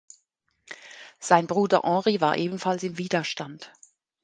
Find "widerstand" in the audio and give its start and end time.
2.97-3.71